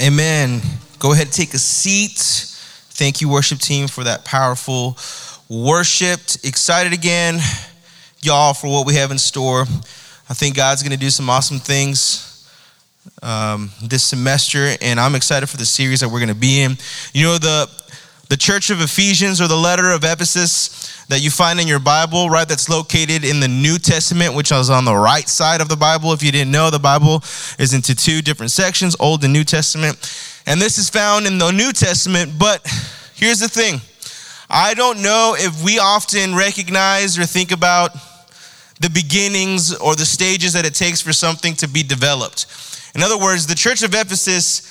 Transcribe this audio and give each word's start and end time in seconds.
Amen. 0.00 0.62
Go 0.98 1.12
ahead 1.12 1.26
and 1.26 1.32
take 1.32 1.52
a 1.54 1.58
seat. 1.58 2.16
Thank 2.16 3.20
you, 3.20 3.28
worship 3.28 3.58
team, 3.58 3.88
for 3.88 4.04
that 4.04 4.24
powerful 4.24 4.96
worship. 5.50 6.20
Excited 6.42 6.92
again, 6.92 7.38
y'all, 8.22 8.54
for 8.54 8.72
what 8.72 8.86
we 8.86 8.94
have 8.94 9.10
in 9.10 9.18
store. 9.18 9.62
I 10.30 10.34
think 10.34 10.56
God's 10.56 10.82
going 10.82 10.92
to 10.92 10.98
do 10.98 11.10
some 11.10 11.28
awesome 11.28 11.58
things 11.58 12.48
um, 13.22 13.70
this 13.82 14.02
semester, 14.02 14.76
and 14.80 14.98
I'm 14.98 15.14
excited 15.14 15.48
for 15.48 15.58
the 15.58 15.66
series 15.66 16.00
that 16.00 16.08
we're 16.08 16.20
going 16.20 16.28
to 16.28 16.34
be 16.34 16.62
in. 16.62 16.78
You 17.12 17.26
know, 17.26 17.38
the 17.38 17.68
the 18.30 18.36
church 18.38 18.70
of 18.70 18.80
Ephesians 18.80 19.42
or 19.42 19.46
the 19.46 19.56
letter 19.56 19.90
of 19.90 20.04
Ephesus 20.04 20.81
that 21.12 21.20
you 21.20 21.30
find 21.30 21.60
in 21.60 21.68
your 21.68 21.78
Bible, 21.78 22.30
right? 22.30 22.48
That's 22.48 22.70
located 22.70 23.22
in 23.22 23.38
the 23.38 23.46
New 23.46 23.76
Testament, 23.76 24.34
which 24.34 24.50
is 24.50 24.70
on 24.70 24.86
the 24.86 24.96
right 24.96 25.28
side 25.28 25.60
of 25.60 25.68
the 25.68 25.76
Bible. 25.76 26.14
If 26.14 26.22
you 26.22 26.32
didn't 26.32 26.50
know, 26.50 26.70
the 26.70 26.78
Bible 26.78 27.16
is 27.58 27.74
into 27.74 27.94
two 27.94 28.22
different 28.22 28.50
sections, 28.50 28.96
Old 28.98 29.22
and 29.22 29.30
New 29.30 29.44
Testament. 29.44 29.98
And 30.46 30.58
this 30.58 30.78
is 30.78 30.88
found 30.88 31.26
in 31.26 31.36
the 31.36 31.50
New 31.50 31.72
Testament. 31.72 32.32
But 32.38 32.66
here's 33.14 33.40
the 33.40 33.48
thing 33.48 33.82
I 34.48 34.72
don't 34.72 35.02
know 35.02 35.36
if 35.36 35.62
we 35.62 35.78
often 35.78 36.34
recognize 36.34 37.18
or 37.18 37.26
think 37.26 37.52
about 37.52 37.92
the 38.80 38.88
beginnings 38.88 39.74
or 39.74 39.94
the 39.94 40.06
stages 40.06 40.54
that 40.54 40.64
it 40.64 40.74
takes 40.74 41.02
for 41.02 41.12
something 41.12 41.54
to 41.56 41.68
be 41.68 41.82
developed. 41.82 42.46
In 42.94 43.02
other 43.02 43.18
words, 43.18 43.46
the 43.46 43.54
church 43.54 43.82
of 43.82 43.94
Ephesus, 43.94 44.66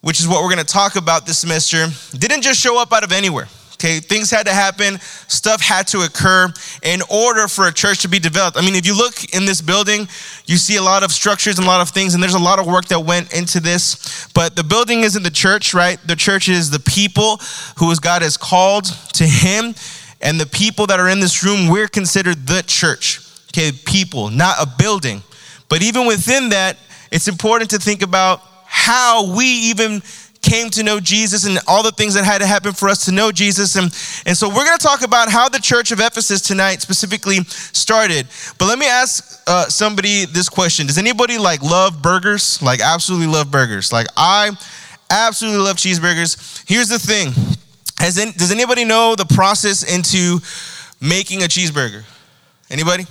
which 0.00 0.18
is 0.18 0.26
what 0.26 0.42
we're 0.42 0.52
going 0.52 0.66
to 0.66 0.72
talk 0.72 0.96
about 0.96 1.26
this 1.26 1.38
semester, 1.38 1.86
didn't 2.10 2.42
just 2.42 2.60
show 2.60 2.76
up 2.76 2.92
out 2.92 3.04
of 3.04 3.12
anywhere. 3.12 3.46
Okay, 3.78 4.00
things 4.00 4.30
had 4.30 4.46
to 4.46 4.54
happen, 4.54 4.98
stuff 5.28 5.60
had 5.60 5.86
to 5.88 6.00
occur 6.00 6.50
in 6.82 7.02
order 7.10 7.46
for 7.46 7.68
a 7.68 7.72
church 7.72 8.00
to 8.00 8.08
be 8.08 8.18
developed. 8.18 8.56
I 8.56 8.62
mean, 8.62 8.74
if 8.74 8.86
you 8.86 8.96
look 8.96 9.34
in 9.34 9.44
this 9.44 9.60
building, 9.60 10.08
you 10.46 10.56
see 10.56 10.76
a 10.76 10.82
lot 10.82 11.02
of 11.02 11.12
structures 11.12 11.58
and 11.58 11.66
a 11.66 11.70
lot 11.70 11.82
of 11.82 11.90
things, 11.90 12.14
and 12.14 12.22
there's 12.22 12.32
a 12.32 12.38
lot 12.38 12.58
of 12.58 12.66
work 12.66 12.86
that 12.86 13.00
went 13.00 13.34
into 13.34 13.60
this. 13.60 14.28
But 14.34 14.56
the 14.56 14.64
building 14.64 15.02
isn't 15.02 15.22
the 15.22 15.30
church, 15.30 15.74
right? 15.74 16.00
The 16.06 16.16
church 16.16 16.48
is 16.48 16.70
the 16.70 16.80
people 16.80 17.38
who 17.76 17.94
God 17.96 18.22
has 18.22 18.38
called 18.38 18.86
to 19.12 19.24
Him, 19.26 19.74
and 20.22 20.40
the 20.40 20.46
people 20.46 20.86
that 20.86 20.98
are 20.98 21.10
in 21.10 21.20
this 21.20 21.44
room, 21.44 21.68
we're 21.68 21.88
considered 21.88 22.46
the 22.46 22.62
church. 22.66 23.20
Okay, 23.52 23.72
people, 23.84 24.30
not 24.30 24.56
a 24.58 24.66
building. 24.66 25.22
But 25.68 25.82
even 25.82 26.06
within 26.06 26.48
that, 26.48 26.78
it's 27.12 27.28
important 27.28 27.70
to 27.70 27.78
think 27.78 28.00
about 28.00 28.40
how 28.64 29.36
we 29.36 29.44
even 29.44 30.02
came 30.46 30.70
to 30.70 30.82
know 30.84 31.00
Jesus 31.00 31.44
and 31.44 31.58
all 31.66 31.82
the 31.82 31.90
things 31.90 32.14
that 32.14 32.24
had 32.24 32.38
to 32.38 32.46
happen 32.46 32.72
for 32.72 32.88
us 32.88 33.04
to 33.06 33.12
know 33.12 33.32
Jesus. 33.32 33.74
And, 33.74 33.86
and 34.26 34.36
so 34.36 34.48
we're 34.48 34.64
going 34.64 34.78
to 34.78 34.86
talk 34.86 35.02
about 35.02 35.28
how 35.28 35.48
the 35.48 35.58
church 35.58 35.90
of 35.90 35.98
Ephesus 35.98 36.40
tonight 36.40 36.80
specifically 36.80 37.42
started. 37.44 38.28
But 38.56 38.66
let 38.66 38.78
me 38.78 38.86
ask 38.86 39.42
uh, 39.48 39.66
somebody 39.66 40.24
this 40.24 40.48
question 40.48 40.86
Does 40.86 40.98
anybody 40.98 41.36
like 41.36 41.62
love 41.62 42.00
burgers? 42.00 42.62
Like, 42.62 42.80
absolutely 42.80 43.26
love 43.26 43.50
burgers? 43.50 43.92
Like, 43.92 44.06
I 44.16 44.52
absolutely 45.10 45.60
love 45.60 45.76
cheeseburgers. 45.76 46.64
Here's 46.68 46.88
the 46.88 46.98
thing 46.98 47.32
any, 48.00 48.32
Does 48.32 48.52
anybody 48.52 48.84
know 48.84 49.16
the 49.16 49.26
process 49.26 49.82
into 49.82 50.38
making 51.00 51.42
a 51.42 51.46
cheeseburger? 51.46 52.04
Anybody? 52.70 53.04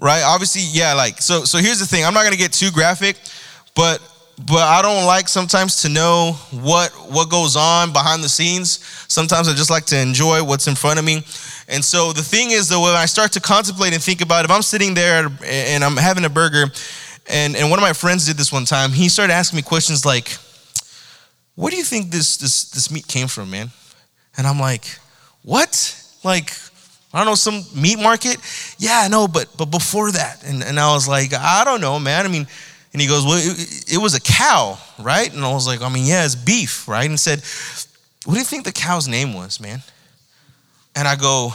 Right? 0.00 0.22
Obviously, 0.24 0.62
yeah, 0.62 0.94
like, 0.94 1.20
so, 1.20 1.44
so 1.44 1.58
here's 1.58 1.80
the 1.80 1.86
thing. 1.86 2.04
I'm 2.04 2.14
not 2.14 2.22
going 2.22 2.32
to 2.32 2.38
get 2.38 2.52
too 2.52 2.70
graphic, 2.70 3.16
but 3.74 4.00
but 4.36 4.62
I 4.62 4.82
don't 4.82 5.06
like 5.06 5.28
sometimes 5.28 5.82
to 5.82 5.88
know 5.88 6.32
what 6.50 6.90
what 7.10 7.30
goes 7.30 7.56
on 7.56 7.92
behind 7.92 8.22
the 8.22 8.28
scenes. 8.28 8.80
Sometimes 9.08 9.48
I 9.48 9.52
just 9.52 9.70
like 9.70 9.84
to 9.86 9.98
enjoy 9.98 10.42
what's 10.42 10.66
in 10.66 10.74
front 10.74 10.98
of 10.98 11.04
me. 11.04 11.22
And 11.68 11.84
so 11.84 12.12
the 12.12 12.22
thing 12.22 12.50
is 12.50 12.68
though, 12.68 12.82
when 12.82 12.94
I 12.94 13.06
start 13.06 13.32
to 13.32 13.40
contemplate 13.40 13.94
and 13.94 14.02
think 14.02 14.20
about 14.20 14.44
if 14.44 14.50
I'm 14.50 14.62
sitting 14.62 14.94
there 14.94 15.28
and 15.44 15.84
I'm 15.84 15.96
having 15.96 16.24
a 16.24 16.28
burger, 16.28 16.66
and, 17.28 17.56
and 17.56 17.70
one 17.70 17.78
of 17.78 17.82
my 17.82 17.92
friends 17.92 18.26
did 18.26 18.36
this 18.36 18.52
one 18.52 18.64
time, 18.64 18.90
he 18.90 19.08
started 19.08 19.32
asking 19.32 19.56
me 19.56 19.62
questions 19.62 20.04
like, 20.04 20.36
where 21.54 21.70
do 21.70 21.76
you 21.76 21.84
think 21.84 22.10
this 22.10 22.36
this 22.36 22.70
this 22.70 22.90
meat 22.90 23.06
came 23.06 23.28
from, 23.28 23.50
man? 23.50 23.70
And 24.36 24.46
I'm 24.46 24.58
like, 24.58 24.84
what? 25.42 26.00
Like, 26.24 26.50
I 27.12 27.18
don't 27.18 27.26
know, 27.26 27.36
some 27.36 27.62
meat 27.80 28.00
market? 28.00 28.38
Yeah, 28.78 29.00
I 29.04 29.08
know, 29.08 29.28
but 29.28 29.48
but 29.56 29.66
before 29.66 30.10
that. 30.10 30.42
And 30.44 30.64
and 30.64 30.80
I 30.80 30.92
was 30.92 31.06
like, 31.06 31.32
I 31.32 31.64
don't 31.64 31.80
know, 31.80 32.00
man. 32.00 32.26
I 32.26 32.28
mean, 32.28 32.48
and 32.94 33.02
he 33.02 33.08
goes, 33.08 33.24
Well, 33.24 33.38
it, 33.38 33.92
it, 33.92 33.98
was 33.98 34.14
a 34.14 34.20
cow, 34.20 34.78
right? 35.00 35.30
And 35.30 35.44
I 35.44 35.52
was 35.52 35.66
like, 35.66 35.82
I 35.82 35.88
mean, 35.90 36.06
yeah, 36.06 36.24
it's 36.24 36.36
beef, 36.36 36.88
right? 36.88 37.10
And 37.10 37.18
said, 37.18 37.42
What 38.24 38.34
do 38.34 38.38
you 38.38 38.46
think 38.46 38.64
the 38.64 38.72
cow's 38.72 39.08
name 39.08 39.34
was, 39.34 39.60
man? 39.60 39.82
And 40.94 41.06
I 41.06 41.16
go, 41.16 41.52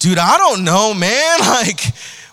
Dude, 0.00 0.18
I 0.18 0.36
don't 0.36 0.64
know, 0.64 0.92
man. 0.92 1.38
Like, 1.44 1.80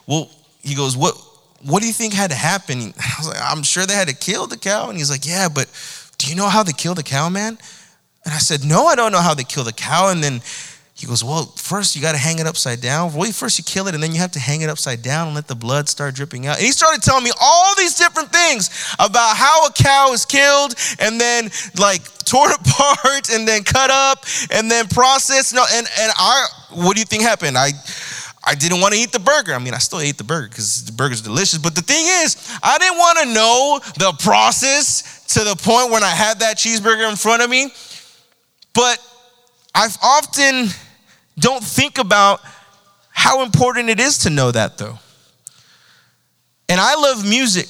well, 0.08 0.30
he 0.64 0.76
goes, 0.76 0.98
What 0.98 1.16
what 1.64 1.82
do 1.82 1.88
you 1.88 1.94
think 1.94 2.14
had 2.14 2.32
to 2.32 2.36
happen? 2.36 2.80
I 2.98 3.14
was 3.20 3.28
like, 3.28 3.38
I'm 3.40 3.62
sure 3.62 3.86
they 3.86 3.94
had 3.94 4.08
to 4.08 4.16
kill 4.16 4.48
the 4.48 4.58
cow. 4.58 4.90
And 4.90 4.98
he's 4.98 5.12
like, 5.12 5.28
Yeah, 5.28 5.48
but 5.48 5.70
do 6.18 6.28
you 6.28 6.36
know 6.36 6.50
how 6.50 6.64
they 6.64 6.74
killed 6.74 6.98
the 6.98 7.04
cow, 7.04 7.30
man? 7.30 7.60
And 8.26 8.34
I 8.34 8.40
said, 8.40 8.66
No, 8.66 8.88
I 8.88 8.96
don't 8.96 9.12
know 9.12 9.22
how 9.22 9.36
they 9.36 9.44
killed 9.44 9.68
the 9.68 9.74
cow. 9.74 10.10
And 10.10 10.24
then 10.24 10.42
he 11.02 11.08
goes, 11.08 11.24
Well, 11.24 11.46
first 11.58 11.96
you 11.96 12.02
got 12.02 12.12
to 12.12 12.18
hang 12.20 12.38
it 12.38 12.46
upside 12.46 12.80
down. 12.80 13.14
Well, 13.14 13.32
first 13.32 13.58
you 13.58 13.64
kill 13.64 13.88
it, 13.88 13.96
and 13.96 14.04
then 14.04 14.12
you 14.12 14.20
have 14.20 14.32
to 14.34 14.40
hang 14.40 14.62
it 14.62 14.70
upside 14.70 15.02
down 15.02 15.28
and 15.28 15.36
let 15.36 15.48
the 15.48 15.56
blood 15.56 15.90
start 15.90 16.14
dripping 16.14 16.46
out. 16.46 16.58
And 16.58 16.66
he 16.66 16.72
started 16.72 17.02
telling 17.02 17.24
me 17.24 17.32
all 17.42 17.74
these 17.76 17.96
different 17.96 18.32
things 18.32 18.70
about 19.00 19.36
how 19.36 19.66
a 19.66 19.72
cow 19.72 20.14
is 20.14 20.26
killed 20.26 20.76
and 21.00 21.20
then 21.20 21.50
like 21.80 22.04
torn 22.26 22.52
apart 22.60 23.32
and 23.32 23.48
then 23.48 23.64
cut 23.64 23.90
up 23.90 24.26
and 24.52 24.70
then 24.70 24.88
processed. 24.88 25.56
No, 25.56 25.66
and, 25.74 25.88
and 26.00 26.12
I, 26.16 26.48
what 26.74 26.94
do 26.94 27.00
you 27.00 27.06
think 27.06 27.24
happened? 27.24 27.58
I, 27.58 27.72
I 28.46 28.54
didn't 28.54 28.80
want 28.80 28.94
to 28.94 29.00
eat 29.00 29.12
the 29.12 29.20
burger. 29.20 29.54
I 29.54 29.60
mean, 29.60 29.74
I 29.74 29.80
still 29.80 30.02
ate 30.02 30.20
the 30.20 30.24
burger 30.24 30.50
because 30.50 30.86
the 30.86 30.92
burger's 30.92 31.22
delicious. 31.22 31.58
But 31.58 31.74
the 31.74 31.82
thing 31.82 32.06
is, 32.24 32.38
I 32.62 32.78
didn't 32.78 32.98
want 33.00 33.20
to 33.20 33.34
know 33.34 33.80
the 33.98 34.14
process 34.24 35.26
to 35.34 35.44
the 35.44 35.56
point 35.56 35.92
when 35.92 36.04
I 36.04 36.10
had 36.10 36.40
that 36.42 36.58
cheeseburger 36.58 37.10
in 37.10 37.16
front 37.16 37.42
of 37.42 37.50
me. 37.50 37.72
But 38.76 39.00
I've 39.74 39.98
often 40.04 40.68
don't 41.38 41.64
think 41.64 41.98
about 41.98 42.42
how 43.10 43.44
important 43.44 43.90
it 43.90 44.00
is 44.00 44.20
to 44.20 44.30
know 44.30 44.52
that 44.52 44.78
though. 44.78 45.00
And 46.70 46.80
I 46.80 46.96
love 46.96 47.28
music, 47.28 47.68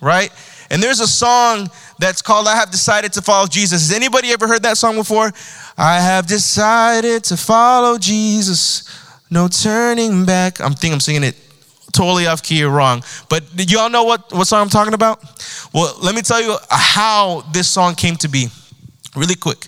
right? 0.00 0.32
And 0.70 0.82
there's 0.82 1.00
a 1.00 1.06
song 1.06 1.70
that's 1.98 2.22
called 2.22 2.46
I 2.46 2.56
Have 2.56 2.70
Decided 2.70 3.12
to 3.14 3.22
Follow 3.22 3.46
Jesus. 3.46 3.88
Has 3.88 3.96
anybody 3.96 4.30
ever 4.32 4.46
heard 4.46 4.62
that 4.62 4.78
song 4.78 4.96
before? 4.96 5.32
I 5.76 6.00
have 6.00 6.26
decided 6.26 7.24
to 7.24 7.36
follow 7.36 7.98
Jesus. 7.98 8.84
No 9.30 9.48
turning 9.48 10.24
back. 10.24 10.60
I'm 10.60 10.72
thinking 10.72 10.94
I'm 10.94 11.00
singing 11.00 11.24
it 11.24 11.36
totally 11.92 12.26
off 12.26 12.42
key 12.42 12.62
or 12.64 12.70
wrong. 12.70 13.02
But 13.28 13.44
y'all 13.70 13.90
know 13.90 14.04
what, 14.04 14.32
what 14.32 14.46
song 14.46 14.62
I'm 14.62 14.68
talking 14.70 14.94
about? 14.94 15.22
Well, 15.72 15.96
let 16.02 16.14
me 16.14 16.22
tell 16.22 16.40
you 16.40 16.56
how 16.70 17.42
this 17.52 17.68
song 17.68 17.94
came 17.94 18.16
to 18.16 18.28
be 18.28 18.48
really 19.16 19.34
quick. 19.34 19.66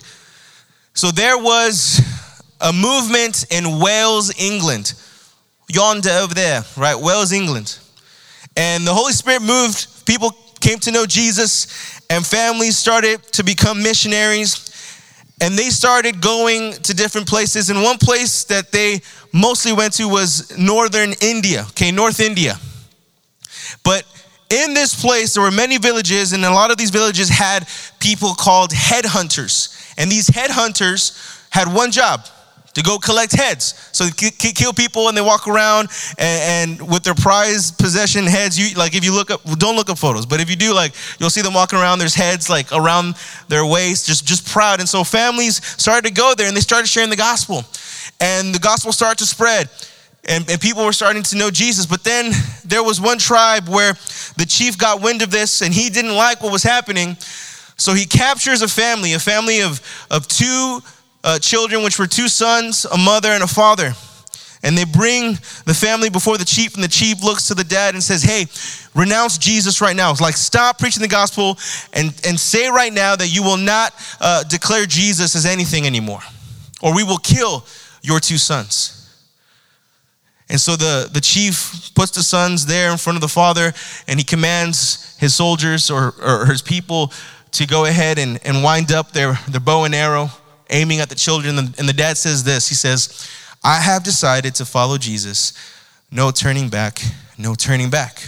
So 0.93 1.11
there 1.11 1.37
was 1.37 2.01
a 2.61 2.71
movement 2.71 3.45
in 3.49 3.79
Wales, 3.79 4.31
England. 4.39 4.93
Yonder 5.67 6.11
over 6.11 6.33
there, 6.33 6.63
right? 6.77 6.95
Wales, 6.95 7.31
England. 7.31 7.77
And 8.55 8.85
the 8.85 8.93
Holy 8.93 9.13
Spirit 9.13 9.41
moved. 9.41 10.05
People 10.05 10.31
came 10.59 10.77
to 10.79 10.91
know 10.91 11.05
Jesus, 11.05 11.99
and 12.09 12.25
families 12.25 12.77
started 12.77 13.23
to 13.33 13.43
become 13.43 13.81
missionaries. 13.81 14.67
And 15.41 15.57
they 15.57 15.69
started 15.69 16.21
going 16.21 16.73
to 16.73 16.93
different 16.93 17.27
places. 17.27 17.69
And 17.69 17.81
one 17.81 17.97
place 17.97 18.43
that 18.45 18.71
they 18.71 19.01
mostly 19.33 19.73
went 19.73 19.93
to 19.93 20.07
was 20.07 20.55
northern 20.57 21.13
India, 21.19 21.65
okay, 21.69 21.91
North 21.91 22.19
India. 22.19 22.59
But 23.83 24.03
in 24.51 24.73
this 24.73 24.99
place, 25.01 25.33
there 25.33 25.43
were 25.43 25.49
many 25.49 25.77
villages, 25.77 26.33
and 26.33 26.45
a 26.45 26.51
lot 26.51 26.69
of 26.69 26.77
these 26.77 26.91
villages 26.91 27.29
had 27.29 27.67
people 27.99 28.35
called 28.35 28.71
headhunters. 28.71 29.93
And 29.97 30.11
these 30.11 30.29
headhunters 30.29 31.47
had 31.49 31.73
one 31.73 31.91
job 31.91 32.27
to 32.73 32.81
go 32.81 32.97
collect 32.97 33.33
heads. 33.33 33.89
So 33.91 34.05
they 34.05 34.29
kill 34.53 34.73
people 34.73 35.07
and 35.07 35.17
they 35.17 35.21
walk 35.21 35.47
around 35.47 35.89
and, 36.17 36.79
and, 36.81 36.89
with 36.89 37.03
their 37.03 37.15
prized 37.15 37.77
possession 37.77 38.25
heads. 38.25 38.57
You 38.57 38.75
like 38.75 38.95
if 38.95 39.03
you 39.03 39.13
look 39.13 39.31
up, 39.31 39.43
don't 39.57 39.75
look 39.75 39.89
up 39.89 39.97
photos, 39.97 40.25
but 40.25 40.39
if 40.39 40.49
you 40.49 40.55
do, 40.55 40.73
like 40.73 40.93
you'll 41.19 41.29
see 41.29 41.41
them 41.41 41.53
walking 41.53 41.79
around. 41.79 41.99
There's 41.99 42.15
heads 42.15 42.49
like 42.49 42.71
around 42.71 43.15
their 43.47 43.65
waist, 43.65 44.07
just 44.07 44.25
just 44.25 44.47
proud. 44.47 44.79
And 44.79 44.87
so 44.87 45.03
families 45.03 45.63
started 45.65 46.07
to 46.07 46.13
go 46.13 46.33
there 46.35 46.47
and 46.47 46.55
they 46.55 46.61
started 46.61 46.87
sharing 46.87 47.09
the 47.09 47.15
gospel, 47.15 47.63
and 48.19 48.55
the 48.55 48.59
gospel 48.59 48.91
started 48.91 49.19
to 49.19 49.25
spread. 49.25 49.69
And, 50.23 50.47
and 50.51 50.61
people 50.61 50.85
were 50.85 50.93
starting 50.93 51.23
to 51.23 51.35
know 51.35 51.49
Jesus. 51.49 51.87
But 51.87 52.03
then 52.03 52.31
there 52.63 52.83
was 52.83 53.01
one 53.01 53.17
tribe 53.17 53.67
where 53.67 53.93
the 54.37 54.45
chief 54.47 54.77
got 54.77 55.01
wind 55.01 55.23
of 55.23 55.31
this 55.31 55.63
and 55.63 55.73
he 55.73 55.89
didn't 55.89 56.15
like 56.15 56.43
what 56.43 56.51
was 56.51 56.61
happening. 56.61 57.17
So 57.75 57.95
he 57.95 58.05
captures 58.05 58.61
a 58.61 58.67
family, 58.67 59.13
a 59.13 59.19
family 59.19 59.61
of, 59.61 59.81
of 60.11 60.27
two 60.27 60.81
uh, 61.23 61.39
children, 61.39 61.83
which 61.83 61.99
were 61.99 62.07
two 62.07 62.27
sons, 62.27 62.85
a 62.85 62.97
mother, 62.97 63.29
and 63.29 63.43
a 63.43 63.47
father. 63.47 63.93
And 64.63 64.77
they 64.77 64.85
bring 64.85 65.33
the 65.65 65.73
family 65.73 66.09
before 66.09 66.37
the 66.37 66.45
chief, 66.45 66.75
and 66.75 66.83
the 66.83 66.87
chief 66.87 67.23
looks 67.23 67.47
to 67.47 67.55
the 67.55 67.63
dad 67.63 67.95
and 67.95 68.03
says, 68.03 68.21
Hey, 68.21 68.45
renounce 68.93 69.37
Jesus 69.37 69.81
right 69.81 69.95
now. 69.95 70.11
It's 70.11 70.21
like, 70.21 70.37
stop 70.37 70.77
preaching 70.77 71.01
the 71.01 71.07
gospel 71.07 71.57
and, 71.93 72.13
and 72.27 72.39
say 72.39 72.69
right 72.69 72.93
now 72.93 73.15
that 73.15 73.27
you 73.27 73.41
will 73.41 73.57
not 73.57 73.93
uh, 74.19 74.43
declare 74.43 74.85
Jesus 74.85 75.35
as 75.35 75.45
anything 75.45 75.85
anymore, 75.87 76.21
or 76.81 76.95
we 76.95 77.03
will 77.03 77.17
kill 77.17 77.65
your 78.03 78.19
two 78.19 78.37
sons. 78.37 78.97
And 80.51 80.59
so 80.59 80.75
the, 80.75 81.09
the 81.11 81.21
chief 81.21 81.91
puts 81.95 82.11
the 82.11 82.21
sons 82.21 82.65
there 82.65 82.91
in 82.91 82.97
front 82.97 83.15
of 83.15 83.21
the 83.21 83.29
father, 83.29 83.73
and 84.07 84.19
he 84.19 84.25
commands 84.25 85.15
his 85.17 85.33
soldiers 85.33 85.89
or, 85.89 86.13
or 86.21 86.45
his 86.45 86.61
people 86.61 87.13
to 87.51 87.65
go 87.65 87.85
ahead 87.85 88.19
and, 88.19 88.37
and 88.43 88.61
wind 88.61 88.91
up 88.91 89.11
their, 89.11 89.39
their 89.47 89.61
bow 89.61 89.85
and 89.85 89.95
arrow, 89.95 90.29
aiming 90.71 90.99
at 90.99 91.09
the 91.09 91.15
children. 91.15 91.57
And 91.57 91.89
the 91.89 91.93
dad 91.93 92.17
says 92.17 92.43
this 92.43 92.67
He 92.67 92.75
says, 92.75 93.29
I 93.63 93.79
have 93.79 94.03
decided 94.03 94.55
to 94.55 94.65
follow 94.65 94.97
Jesus. 94.97 95.53
No 96.11 96.31
turning 96.31 96.69
back, 96.69 96.99
no 97.37 97.55
turning 97.55 97.89
back. 97.89 98.21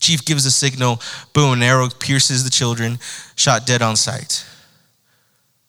Chief 0.00 0.24
gives 0.24 0.44
a 0.44 0.50
signal, 0.50 1.00
boom, 1.32 1.54
an 1.54 1.62
arrow 1.62 1.88
pierces 1.88 2.44
the 2.44 2.50
children, 2.50 2.98
shot 3.34 3.66
dead 3.66 3.82
on 3.82 3.96
sight. 3.96 4.44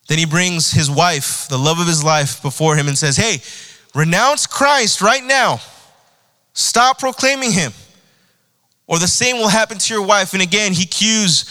Then 0.07 0.17
he 0.17 0.25
brings 0.25 0.71
his 0.71 0.89
wife, 0.89 1.47
the 1.49 1.57
love 1.57 1.79
of 1.79 1.87
his 1.87 2.03
life, 2.03 2.41
before 2.41 2.75
him 2.75 2.87
and 2.87 2.97
says, 2.97 3.17
Hey, 3.17 3.41
Renounce 3.97 4.45
Christ 4.45 5.01
right 5.01 5.23
now. 5.23 5.59
Stop 6.53 6.99
proclaiming 6.99 7.51
him. 7.51 7.73
Or 8.85 8.99
the 8.99 9.07
same 9.07 9.37
will 9.37 9.47
happen 9.47 9.79
to 9.79 9.93
your 9.93 10.05
wife. 10.05 10.33
And 10.33 10.41
again, 10.43 10.71
he 10.71 10.85
cues 10.85 11.45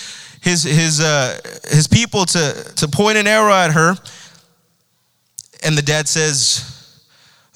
his, 0.47 0.63
his, 0.63 1.01
uh, 1.01 1.41
his 1.65 1.89
people 1.89 2.25
to, 2.25 2.73
to 2.77 2.87
point 2.87 3.19
an 3.19 3.27
arrow 3.27 3.53
at 3.53 3.73
her. 3.73 3.97
And 5.65 5.77
the 5.77 5.83
dad 5.83 6.07
says, 6.07 7.03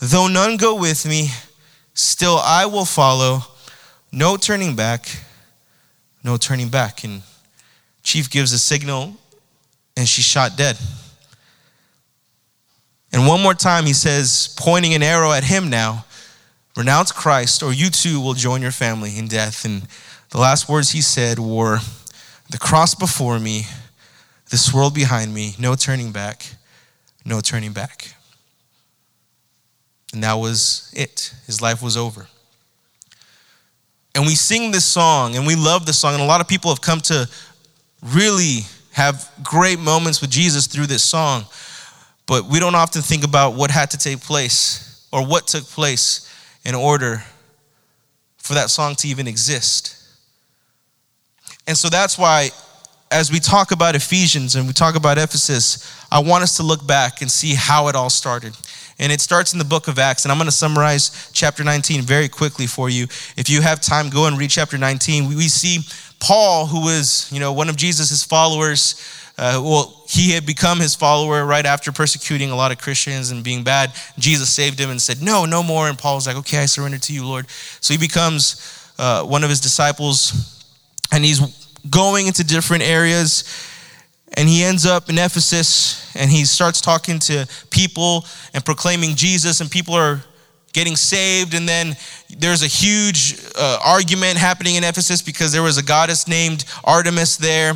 Though 0.00 0.26
none 0.26 0.56
go 0.56 0.74
with 0.74 1.06
me, 1.06 1.28
still 1.94 2.36
I 2.42 2.66
will 2.66 2.84
follow. 2.84 3.42
No 4.10 4.36
turning 4.36 4.74
back, 4.74 5.06
no 6.24 6.36
turning 6.36 6.68
back. 6.68 7.04
And 7.04 7.22
Chief 8.02 8.28
gives 8.28 8.52
a 8.52 8.58
signal, 8.58 9.14
and 9.96 10.08
she's 10.08 10.24
shot 10.24 10.56
dead. 10.56 10.76
And 13.12 13.24
one 13.24 13.40
more 13.40 13.54
time, 13.54 13.86
he 13.86 13.92
says, 13.92 14.52
pointing 14.58 14.94
an 14.94 15.02
arrow 15.04 15.30
at 15.30 15.44
him 15.44 15.70
now, 15.70 16.06
renounce 16.76 17.12
Christ, 17.12 17.62
or 17.62 17.72
you 17.72 17.88
too 17.88 18.20
will 18.20 18.34
join 18.34 18.62
your 18.62 18.72
family 18.72 19.16
in 19.16 19.28
death. 19.28 19.64
And 19.64 19.82
the 20.30 20.38
last 20.38 20.68
words 20.68 20.90
he 20.90 21.02
said 21.02 21.38
were, 21.38 21.78
The 22.50 22.58
cross 22.58 22.94
before 22.94 23.38
me, 23.38 23.66
this 24.50 24.74
world 24.74 24.94
behind 24.94 25.32
me, 25.32 25.54
no 25.58 25.76
turning 25.76 26.10
back, 26.10 26.46
no 27.24 27.40
turning 27.40 27.72
back. 27.72 28.12
And 30.12 30.24
that 30.24 30.34
was 30.34 30.92
it. 30.96 31.32
His 31.46 31.62
life 31.62 31.80
was 31.82 31.96
over. 31.96 32.26
And 34.16 34.26
we 34.26 34.34
sing 34.34 34.72
this 34.72 34.84
song 34.84 35.36
and 35.36 35.46
we 35.46 35.54
love 35.54 35.86
this 35.86 35.98
song, 35.98 36.14
and 36.14 36.22
a 36.22 36.26
lot 36.26 36.40
of 36.40 36.48
people 36.48 36.70
have 36.72 36.80
come 36.80 37.00
to 37.02 37.28
really 38.02 38.60
have 38.92 39.30
great 39.44 39.78
moments 39.78 40.20
with 40.20 40.30
Jesus 40.30 40.66
through 40.66 40.86
this 40.86 41.04
song. 41.04 41.44
But 42.26 42.46
we 42.46 42.58
don't 42.58 42.74
often 42.74 43.02
think 43.02 43.24
about 43.24 43.54
what 43.54 43.70
had 43.70 43.92
to 43.92 43.98
take 43.98 44.20
place 44.20 45.06
or 45.12 45.24
what 45.24 45.46
took 45.46 45.64
place 45.64 46.28
in 46.64 46.74
order 46.74 47.22
for 48.38 48.54
that 48.54 48.70
song 48.70 48.96
to 48.96 49.08
even 49.08 49.28
exist. 49.28 49.99
And 51.70 51.78
so 51.78 51.88
that's 51.88 52.18
why, 52.18 52.50
as 53.12 53.30
we 53.30 53.38
talk 53.38 53.70
about 53.70 53.94
Ephesians 53.94 54.56
and 54.56 54.66
we 54.66 54.72
talk 54.72 54.96
about 54.96 55.18
Ephesus, 55.18 55.88
I 56.10 56.18
want 56.18 56.42
us 56.42 56.56
to 56.56 56.64
look 56.64 56.84
back 56.84 57.22
and 57.22 57.30
see 57.30 57.54
how 57.54 57.86
it 57.86 57.94
all 57.94 58.10
started. 58.10 58.56
And 58.98 59.12
it 59.12 59.20
starts 59.20 59.52
in 59.52 59.60
the 59.60 59.64
book 59.64 59.86
of 59.86 59.96
Acts. 59.96 60.24
And 60.24 60.32
I'm 60.32 60.38
going 60.38 60.46
to 60.46 60.52
summarize 60.52 61.30
chapter 61.32 61.62
19 61.62 62.02
very 62.02 62.28
quickly 62.28 62.66
for 62.66 62.90
you. 62.90 63.04
If 63.36 63.48
you 63.48 63.62
have 63.62 63.80
time, 63.80 64.10
go 64.10 64.26
and 64.26 64.36
read 64.36 64.50
chapter 64.50 64.78
19. 64.78 65.28
We 65.28 65.46
see 65.46 65.86
Paul, 66.18 66.66
who 66.66 66.80
was, 66.80 67.30
you 67.32 67.38
know, 67.38 67.52
one 67.52 67.68
of 67.68 67.76
Jesus' 67.76 68.24
followers, 68.24 69.00
uh, 69.38 69.62
well, 69.62 70.02
he 70.08 70.32
had 70.32 70.44
become 70.44 70.80
his 70.80 70.96
follower 70.96 71.46
right 71.46 71.66
after 71.66 71.92
persecuting 71.92 72.50
a 72.50 72.56
lot 72.56 72.72
of 72.72 72.78
Christians 72.78 73.30
and 73.30 73.44
being 73.44 73.62
bad. 73.62 73.92
Jesus 74.18 74.50
saved 74.50 74.80
him 74.80 74.90
and 74.90 75.00
said, 75.00 75.22
No, 75.22 75.44
no 75.44 75.62
more. 75.62 75.88
And 75.88 75.96
Paul 75.96 76.16
was 76.16 76.26
like, 76.26 76.36
Okay, 76.38 76.58
I 76.58 76.66
surrender 76.66 76.98
to 76.98 77.12
you, 77.12 77.24
Lord. 77.24 77.48
So 77.48 77.94
he 77.94 77.98
becomes 77.98 78.92
uh, 78.98 79.22
one 79.22 79.44
of 79.44 79.50
his 79.50 79.60
disciples 79.60 80.56
and 81.12 81.24
he's 81.24 81.59
going 81.88 82.26
into 82.26 82.44
different 82.44 82.82
areas. 82.82 83.44
And 84.36 84.48
he 84.48 84.62
ends 84.62 84.86
up 84.86 85.08
in 85.10 85.18
Ephesus 85.18 86.14
and 86.14 86.30
he 86.30 86.44
starts 86.44 86.80
talking 86.80 87.18
to 87.20 87.48
people 87.70 88.24
and 88.54 88.64
proclaiming 88.64 89.16
Jesus, 89.16 89.60
and 89.60 89.70
people 89.70 89.94
are 89.94 90.22
getting 90.72 90.96
saved. 90.96 91.54
And 91.54 91.68
then 91.68 91.96
there's 92.38 92.62
a 92.62 92.66
huge 92.66 93.36
uh, 93.56 93.78
argument 93.84 94.38
happening 94.38 94.76
in 94.76 94.84
Ephesus 94.84 95.22
because 95.22 95.52
there 95.52 95.62
was 95.62 95.78
a 95.78 95.82
goddess 95.82 96.28
named 96.28 96.64
Artemis 96.84 97.36
there 97.36 97.74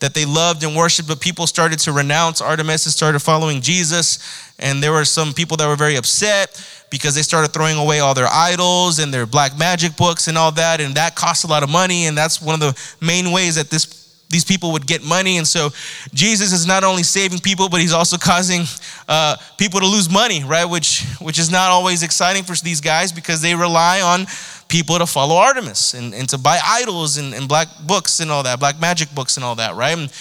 that 0.00 0.14
they 0.14 0.24
loved 0.24 0.64
and 0.64 0.74
worshiped, 0.74 1.08
but 1.08 1.20
people 1.20 1.46
started 1.46 1.78
to 1.80 1.92
renounce 1.92 2.40
Artemis 2.40 2.86
and 2.86 2.92
started 2.92 3.20
following 3.20 3.60
Jesus. 3.60 4.18
And 4.58 4.82
there 4.82 4.92
were 4.92 5.04
some 5.04 5.32
people 5.34 5.56
that 5.58 5.66
were 5.66 5.76
very 5.76 5.96
upset 5.96 6.58
because 6.90 7.14
they 7.14 7.22
started 7.22 7.52
throwing 7.52 7.78
away 7.78 8.00
all 8.00 8.14
their 8.14 8.28
idols 8.30 8.98
and 8.98 9.14
their 9.14 9.26
black 9.26 9.56
magic 9.58 9.96
books 9.96 10.28
and 10.28 10.36
all 10.36 10.52
that. 10.52 10.80
And 10.80 10.94
that 10.96 11.14
costs 11.14 11.44
a 11.44 11.46
lot 11.46 11.62
of 11.62 11.70
money. 11.70 12.06
And 12.06 12.18
that's 12.18 12.42
one 12.42 12.54
of 12.54 12.60
the 12.60 12.78
main 13.00 13.32
ways 13.32 13.54
that 13.54 13.70
this 13.70 14.00
these 14.30 14.44
people 14.44 14.70
would 14.72 14.86
get 14.86 15.02
money. 15.02 15.38
And 15.38 15.46
so 15.46 15.70
Jesus 16.14 16.52
is 16.52 16.64
not 16.64 16.84
only 16.84 17.02
saving 17.02 17.40
people, 17.40 17.68
but 17.68 17.80
he's 17.80 17.92
also 17.92 18.16
causing 18.16 18.62
uh, 19.08 19.36
people 19.58 19.80
to 19.80 19.86
lose 19.86 20.08
money, 20.08 20.44
right? 20.44 20.64
Which, 20.64 21.04
which 21.20 21.38
is 21.38 21.50
not 21.50 21.70
always 21.70 22.04
exciting 22.04 22.44
for 22.44 22.54
these 22.54 22.80
guys 22.80 23.10
because 23.10 23.42
they 23.42 23.56
rely 23.56 24.00
on 24.00 24.26
people 24.68 24.98
to 24.98 25.06
follow 25.06 25.34
Artemis 25.34 25.94
and, 25.94 26.14
and 26.14 26.28
to 26.28 26.38
buy 26.38 26.60
idols 26.64 27.16
and, 27.16 27.34
and 27.34 27.48
black 27.48 27.66
books 27.88 28.20
and 28.20 28.30
all 28.30 28.44
that, 28.44 28.60
black 28.60 28.80
magic 28.80 29.12
books 29.16 29.36
and 29.36 29.42
all 29.42 29.56
that, 29.56 29.74
right? 29.74 29.98
And, 29.98 30.12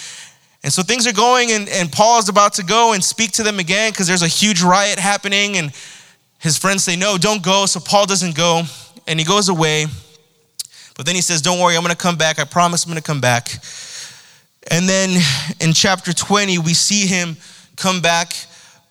and 0.64 0.74
so 0.74 0.82
things 0.82 1.06
are 1.06 1.14
going, 1.14 1.52
and, 1.52 1.70
and 1.70 1.92
Paul 1.92 2.18
is 2.18 2.30
about 2.30 2.54
to 2.56 2.64
go 2.64 2.94
and 2.94 3.04
speak 3.04 3.32
to 3.34 3.44
them 3.44 3.60
again 3.60 3.92
because 3.92 4.08
there's 4.08 4.24
a 4.24 4.28
huge 4.28 4.64
riot 4.64 4.98
happening. 4.98 5.56
And 5.58 5.72
his 6.40 6.58
friends 6.58 6.84
say, 6.84 6.96
No, 6.96 7.18
don't 7.18 7.44
go. 7.44 7.66
So 7.66 7.80
Paul 7.80 8.06
doesn't 8.06 8.36
go, 8.36 8.64
and 9.08 9.20
he 9.20 9.26
goes 9.26 9.50
away. 9.50 9.86
But 10.98 11.06
then 11.06 11.16
he 11.16 11.22
says, 11.22 11.42
Don't 11.42 11.60
worry, 11.60 11.76
I'm 11.76 11.84
going 11.84 11.96
to 11.96 12.02
come 12.02 12.18
back. 12.18 12.40
I 12.40 12.44
promise 12.44 12.86
I'm 12.86 12.92
going 12.92 13.02
to 13.02 13.06
come 13.06 13.22
back. 13.22 13.52
And 14.72 14.88
then 14.88 15.22
in 15.60 15.74
chapter 15.74 16.14
20, 16.14 16.58
we 16.60 16.74
see 16.74 17.06
him 17.06 17.38
come 17.76 18.02
back, 18.02 18.34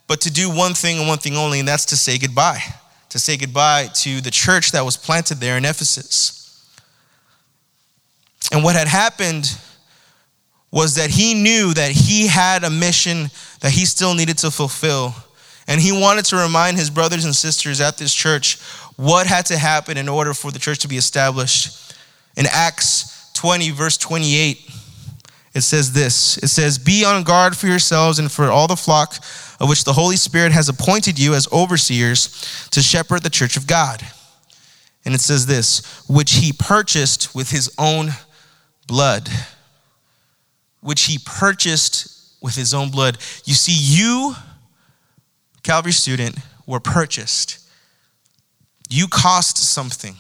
but 0.07 0.21
to 0.23 0.31
do 0.31 0.49
one 0.51 0.75
thing 0.75 0.99
and 0.99 1.07
one 1.07 1.19
thing 1.19 1.37
only, 1.37 1.59
and 1.61 1.69
that's 1.69 1.85
to 1.87 1.97
say 1.97 2.19
goodbye 2.19 2.61
to 3.11 3.19
say 3.19 3.37
goodbye 3.37 3.89
to 3.95 4.21
the 4.21 4.31
church 4.31 4.73
that 4.73 4.85
was 4.85 4.97
planted 4.97 5.37
there 5.39 5.57
in 5.57 5.65
Ephesus. 5.65 6.35
And 8.53 8.63
what 8.63 8.77
had 8.77 8.89
happened 8.89 9.59
was 10.71 10.97
that 10.97 11.11
he 11.11 11.35
knew 11.35 11.73
that 11.75 11.91
he 11.91 12.27
had 12.27 12.65
a 12.65 12.71
mission 12.71 13.31
that 13.61 13.73
he 13.73 13.87
still 13.87 14.15
needed 14.15 14.39
to 14.39 14.51
fulfill. 14.51 15.15
And 15.69 15.81
he 15.81 15.93
wanted 15.93 16.25
to 16.27 16.37
remind 16.37 16.79
his 16.79 16.91
brothers 16.91 17.25
and 17.27 17.37
sisters 17.37 17.81
at 17.81 17.99
this 17.99 18.13
church 18.13 18.59
what 18.97 19.27
had 19.27 19.47
to 19.47 19.59
happen 19.59 19.97
in 19.97 20.09
order 20.09 20.35
for 20.35 20.51
the 20.51 20.59
church 20.59 20.79
to 20.81 20.89
be 20.89 20.97
established. 20.97 21.95
In 22.37 22.47
Acts 22.51 23.31
20, 23.35 23.71
verse 23.71 23.97
28, 23.99 24.59
it 25.55 25.61
says 25.61 25.93
this 25.93 26.39
It 26.39 26.49
says, 26.49 26.79
Be 26.79 27.05
on 27.05 27.23
guard 27.23 27.57
for 27.57 27.67
yourselves 27.67 28.19
and 28.19 28.33
for 28.33 28.47
all 28.47 28.67
the 28.67 28.77
flock 28.77 29.17
of 29.61 29.69
which 29.69 29.85
the 29.85 29.93
Holy 29.93 30.17
Spirit 30.17 30.53
has 30.53 30.69
appointed 30.69 31.19
you 31.19 31.35
as 31.35 31.53
overseers 31.53 32.69
to 32.71 32.81
shepherd 32.81 33.23
the 33.23 33.31
church 33.31 33.57
of 33.57 33.67
God. 33.67 34.05
And 35.05 35.15
it 35.15 35.21
says 35.21 35.47
this, 35.47 36.03
which 36.09 36.33
he 36.33 36.53
purchased 36.53 37.35
with 37.35 37.51
his 37.51 37.73
own 37.79 38.11
blood. 38.87 39.29
Which 40.81 41.05
he 41.05 41.19
purchased 41.25 42.35
with 42.41 42.55
his 42.55 42.73
own 42.73 42.91
blood. 42.91 43.19
You 43.45 43.55
see, 43.55 43.75
you, 43.75 44.35
Calvary 45.69 45.93
student, 45.93 46.35
were 46.67 46.81
purchased. 46.81 47.59
You 48.89 49.07
cost 49.07 49.59
something. 49.59 50.15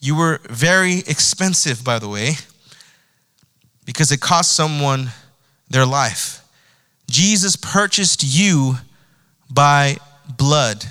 You 0.00 0.16
were 0.16 0.38
very 0.50 0.98
expensive, 0.98 1.82
by 1.82 1.98
the 1.98 2.06
way, 2.06 2.32
because 3.86 4.12
it 4.12 4.20
cost 4.20 4.52
someone 4.52 5.12
their 5.70 5.86
life. 5.86 6.46
Jesus 7.08 7.56
purchased 7.56 8.22
you 8.22 8.74
by 9.50 9.96
blood, 10.36 10.84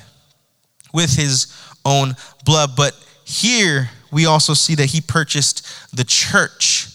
with 0.92 1.16
his 1.16 1.56
own 1.86 2.16
blood. 2.44 2.72
But 2.76 2.96
here 3.24 3.92
we 4.12 4.26
also 4.26 4.56
see 4.56 4.74
that 4.74 4.88
he 4.88 5.00
purchased 5.00 5.96
the 5.96 6.04
church. 6.04 6.88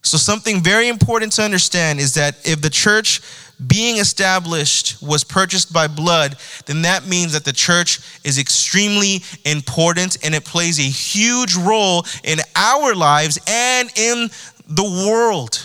So, 0.00 0.16
something 0.16 0.62
very 0.62 0.88
important 0.88 1.32
to 1.32 1.42
understand 1.42 2.00
is 2.00 2.14
that 2.14 2.48
if 2.48 2.62
the 2.62 2.70
church 2.70 3.20
being 3.66 3.98
established 3.98 5.00
was 5.02 5.24
purchased 5.24 5.72
by 5.72 5.86
blood, 5.86 6.36
then 6.66 6.82
that 6.82 7.06
means 7.06 7.32
that 7.32 7.44
the 7.44 7.52
church 7.52 8.00
is 8.24 8.38
extremely 8.38 9.22
important 9.44 10.18
and 10.24 10.34
it 10.34 10.44
plays 10.44 10.78
a 10.78 10.82
huge 10.82 11.54
role 11.56 12.04
in 12.24 12.38
our 12.56 12.94
lives 12.94 13.38
and 13.46 13.90
in 13.96 14.28
the 14.68 15.06
world 15.08 15.62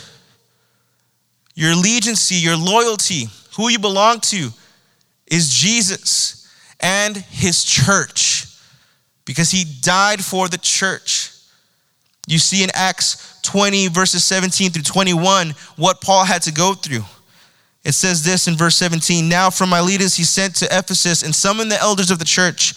your 1.58 1.72
allegiance, 1.72 2.32
your 2.32 2.56
loyalty, 2.56 3.30
who 3.56 3.68
you 3.70 3.80
belong 3.80 4.20
to 4.20 4.52
is 5.26 5.50
Jesus 5.52 6.48
and 6.80 7.18
his 7.18 7.64
church 7.64 8.46
because 9.26 9.50
he 9.50 9.64
died 9.82 10.24
for 10.24 10.48
the 10.48 10.60
church. 10.60 11.32
You 12.28 12.38
see 12.38 12.64
in 12.64 12.70
Acts 12.76 13.42
20, 13.42 13.88
verses 13.88 14.24
17 14.24 14.70
through 14.70 14.84
21, 14.84 15.56
what 15.78 16.00
Paul 16.00 16.26
had 16.26 16.44
to 16.44 16.52
go 16.52 16.76
through. 16.76 17.04
It 17.88 17.94
says 17.94 18.22
this 18.22 18.50
in 18.50 18.58
verse 18.58 18.76
17 18.76 19.30
Now 19.30 19.50
from 19.50 19.70
Miletus 19.70 20.18
he 20.18 20.26
sent 20.26 20.58
to 20.58 20.66
Ephesus 20.66 21.24
and 21.24 21.34
summoned 21.34 21.72
the 21.72 21.80
elders 21.80 22.12
of 22.12 22.20
the 22.20 22.26
church. 22.26 22.74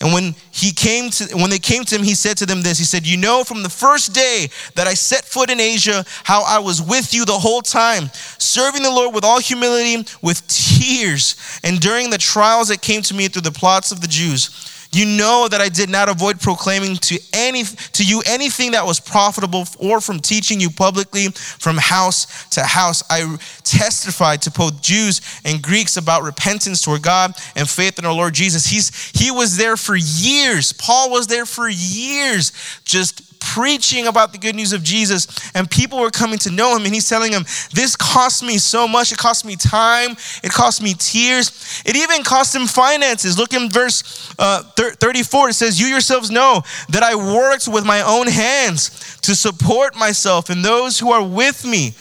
And 0.00 0.12
when 0.12 0.36
he 0.52 0.70
came 0.70 1.10
to 1.10 1.36
when 1.36 1.50
they 1.50 1.58
came 1.58 1.82
to 1.84 1.96
him, 1.96 2.04
he 2.04 2.14
said 2.14 2.36
to 2.36 2.46
them 2.46 2.62
this. 2.62 2.78
He 2.78 2.84
said, 2.84 3.04
You 3.04 3.16
know 3.16 3.42
from 3.42 3.64
the 3.64 3.68
first 3.68 4.14
day 4.14 4.48
that 4.76 4.86
I 4.86 4.94
set 4.94 5.24
foot 5.24 5.50
in 5.50 5.58
Asia, 5.58 6.04
how 6.22 6.44
I 6.44 6.60
was 6.60 6.80
with 6.80 7.14
you 7.14 7.24
the 7.24 7.32
whole 7.32 7.62
time, 7.62 8.10
serving 8.38 8.84
the 8.84 8.90
Lord 8.90 9.12
with 9.12 9.24
all 9.24 9.40
humility, 9.40 10.06
with 10.22 10.46
tears, 10.46 11.58
and 11.64 11.80
during 11.80 12.10
the 12.10 12.18
trials 12.18 12.68
that 12.68 12.82
came 12.82 13.02
to 13.02 13.14
me 13.14 13.26
through 13.26 13.42
the 13.42 13.50
plots 13.50 13.90
of 13.90 14.02
the 14.02 14.06
Jews. 14.06 14.75
You 14.92 15.04
know 15.04 15.48
that 15.50 15.60
I 15.60 15.68
did 15.68 15.90
not 15.90 16.08
avoid 16.08 16.40
proclaiming 16.40 16.96
to 16.96 17.18
any 17.32 17.64
to 17.64 18.04
you 18.04 18.22
anything 18.26 18.72
that 18.72 18.84
was 18.84 19.00
profitable 19.00 19.64
or 19.78 20.00
from 20.00 20.20
teaching 20.20 20.60
you 20.60 20.70
publicly 20.70 21.28
from 21.28 21.76
house 21.76 22.48
to 22.50 22.62
house. 22.62 23.02
I 23.10 23.36
testified 23.64 24.42
to 24.42 24.50
both 24.50 24.80
Jews 24.82 25.20
and 25.44 25.62
Greeks 25.62 25.96
about 25.96 26.22
repentance 26.22 26.82
toward 26.82 27.02
God 27.02 27.34
and 27.54 27.68
faith 27.68 27.98
in 27.98 28.04
our 28.04 28.14
Lord 28.14 28.34
Jesus. 28.34 28.66
He's 28.66 29.10
he 29.10 29.30
was 29.30 29.56
there 29.56 29.76
for 29.76 29.96
years. 29.96 30.72
Paul 30.72 31.10
was 31.10 31.26
there 31.26 31.46
for 31.46 31.68
years 31.68 32.52
just 32.84 33.25
preaching 33.54 34.06
about 34.06 34.32
the 34.32 34.38
good 34.38 34.54
news 34.54 34.72
of 34.72 34.82
Jesus, 34.82 35.26
and 35.54 35.70
people 35.70 35.98
were 35.98 36.10
coming 36.10 36.38
to 36.40 36.50
know 36.50 36.76
him. 36.76 36.84
And 36.84 36.94
he's 36.94 37.08
telling 37.08 37.32
them, 37.32 37.44
This 37.72 37.96
cost 37.96 38.42
me 38.42 38.58
so 38.58 38.86
much. 38.88 39.12
It 39.12 39.18
cost 39.18 39.44
me 39.44 39.56
time, 39.56 40.12
it 40.42 40.50
cost 40.52 40.82
me 40.82 40.94
tears, 40.94 41.82
it 41.84 41.96
even 41.96 42.22
cost 42.22 42.54
him 42.54 42.66
finances. 42.66 43.38
Look 43.38 43.54
in 43.54 43.70
verse 43.70 44.34
uh, 44.38 44.62
34. 44.62 45.50
It 45.50 45.54
says, 45.54 45.80
You 45.80 45.86
yourselves 45.86 46.30
know 46.30 46.62
that 46.88 47.02
I 47.02 47.14
worked 47.14 47.68
with 47.68 47.84
my 47.84 48.02
own 48.02 48.26
hands 48.26 49.18
to 49.22 49.34
support 49.34 49.96
myself 49.96 50.50
and 50.50 50.64
those 50.64 50.98
who 50.98 51.12
are 51.12 51.26
with 51.26 51.64
me. 51.64 51.94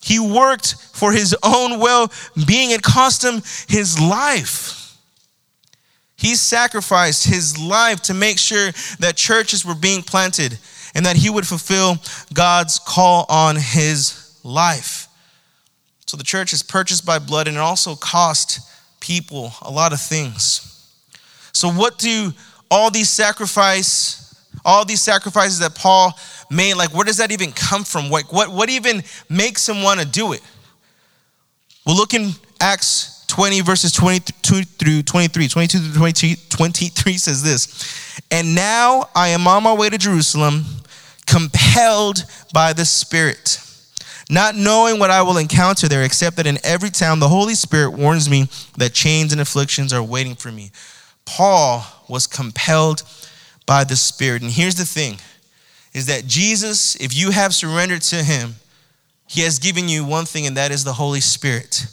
He 0.00 0.18
worked 0.18 0.74
for 0.92 1.12
his 1.12 1.36
own 1.42 1.80
well 1.80 2.10
being, 2.46 2.70
it 2.70 2.82
cost 2.82 3.24
him 3.24 3.42
his 3.68 4.00
life. 4.00 4.77
He 6.18 6.34
sacrificed 6.34 7.26
his 7.26 7.56
life 7.56 8.02
to 8.02 8.14
make 8.14 8.38
sure 8.38 8.72
that 8.98 9.16
churches 9.16 9.64
were 9.64 9.76
being 9.76 10.02
planted 10.02 10.58
and 10.94 11.06
that 11.06 11.16
he 11.16 11.30
would 11.30 11.46
fulfill 11.46 11.96
God's 12.34 12.80
call 12.80 13.24
on 13.28 13.54
his 13.54 14.36
life. 14.42 15.06
So 16.06 16.16
the 16.16 16.24
church 16.24 16.52
is 16.52 16.62
purchased 16.62 17.06
by 17.06 17.20
blood 17.20 17.46
and 17.46 17.56
it 17.56 17.60
also 17.60 17.94
cost 17.94 18.60
people 18.98 19.52
a 19.62 19.70
lot 19.70 19.92
of 19.92 20.00
things. 20.00 20.92
So 21.52 21.70
what 21.70 21.98
do 21.98 22.32
all 22.68 22.90
these 22.90 23.08
sacrifice, 23.08 24.34
all 24.64 24.84
these 24.84 25.00
sacrifices 25.00 25.60
that 25.60 25.76
Paul 25.76 26.18
made, 26.50 26.74
like 26.74 26.92
where 26.94 27.04
does 27.04 27.18
that 27.18 27.30
even 27.30 27.52
come 27.52 27.84
from? 27.84 28.10
What 28.10 28.24
what, 28.32 28.50
what 28.50 28.70
even 28.70 29.04
makes 29.28 29.68
him 29.68 29.82
want 29.82 30.00
to 30.00 30.06
do 30.06 30.32
it? 30.32 30.42
Well, 31.86 31.94
look 31.94 32.12
in 32.12 32.32
Acts 32.60 33.17
20 33.38 33.60
verses 33.60 33.92
22 33.92 34.62
through 34.64 35.00
23 35.00 35.46
22 35.46 35.78
through 35.78 35.92
22, 35.92 36.34
23 36.48 37.12
says 37.12 37.44
this 37.44 38.20
and 38.32 38.52
now 38.52 39.08
i 39.14 39.28
am 39.28 39.46
on 39.46 39.62
my 39.62 39.72
way 39.72 39.88
to 39.88 39.96
jerusalem 39.96 40.64
compelled 41.24 42.24
by 42.52 42.72
the 42.72 42.84
spirit 42.84 43.60
not 44.28 44.56
knowing 44.56 44.98
what 44.98 45.10
i 45.10 45.22
will 45.22 45.38
encounter 45.38 45.86
there 45.86 46.02
except 46.02 46.36
that 46.36 46.48
in 46.48 46.58
every 46.64 46.90
town 46.90 47.20
the 47.20 47.28
holy 47.28 47.54
spirit 47.54 47.92
warns 47.92 48.28
me 48.28 48.48
that 48.76 48.92
chains 48.92 49.30
and 49.30 49.40
afflictions 49.40 49.92
are 49.92 50.02
waiting 50.02 50.34
for 50.34 50.50
me. 50.50 50.72
Paul 51.24 51.86
was 52.08 52.26
compelled 52.26 53.04
by 53.66 53.84
the 53.84 53.94
spirit. 53.94 54.42
And 54.42 54.50
here's 54.50 54.74
the 54.74 54.84
thing 54.84 55.18
is 55.94 56.06
that 56.06 56.26
jesus 56.26 56.96
if 56.96 57.16
you 57.16 57.30
have 57.30 57.54
surrendered 57.54 58.02
to 58.02 58.16
him 58.16 58.56
he 59.28 59.42
has 59.42 59.60
given 59.60 59.88
you 59.88 60.04
one 60.04 60.24
thing 60.24 60.44
and 60.44 60.56
that 60.56 60.72
is 60.72 60.82
the 60.82 60.94
holy 60.94 61.20
spirit 61.20 61.86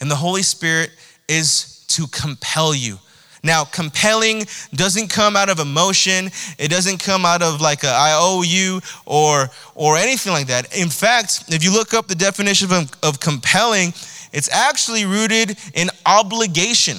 and 0.00 0.10
the 0.10 0.16
Holy 0.16 0.42
Spirit 0.42 0.90
is 1.28 1.84
to 1.88 2.06
compel 2.08 2.74
you. 2.74 2.98
Now, 3.42 3.64
compelling 3.64 4.46
doesn't 4.74 5.08
come 5.08 5.36
out 5.36 5.48
of 5.48 5.60
emotion. 5.60 6.30
It 6.58 6.70
doesn't 6.70 6.98
come 6.98 7.24
out 7.24 7.42
of 7.42 7.60
like 7.60 7.84
a 7.84 7.88
I 7.88 8.16
owe 8.18 8.42
you 8.42 8.80
or 9.06 9.48
or 9.74 9.96
anything 9.96 10.32
like 10.32 10.48
that. 10.48 10.76
In 10.76 10.88
fact, 10.88 11.44
if 11.48 11.62
you 11.62 11.72
look 11.72 11.94
up 11.94 12.08
the 12.08 12.14
definition 12.14 12.72
of, 12.72 12.90
of 13.02 13.20
compelling, 13.20 13.94
it's 14.32 14.50
actually 14.52 15.04
rooted 15.04 15.56
in 15.74 15.88
obligation. 16.04 16.98